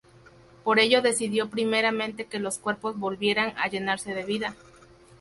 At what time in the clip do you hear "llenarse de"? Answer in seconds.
3.69-4.23